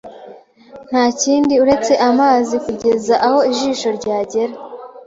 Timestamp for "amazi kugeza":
2.09-3.13